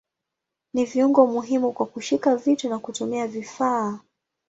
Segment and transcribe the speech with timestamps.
[0.73, 3.99] Ni viungo muhimu kwa kushika vitu na kutumia vifaa.